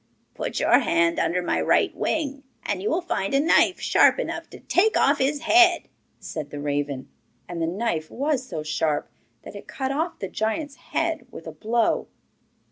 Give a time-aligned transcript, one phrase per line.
[0.33, 4.49] 'Put your hand under my right wing and you will find a knife sharp enough
[4.49, 5.89] to take off his head,'
[6.19, 7.07] said the raven.
[7.47, 9.11] And the knife was so sharp
[9.43, 12.07] that it cut off the giant's head with a blow.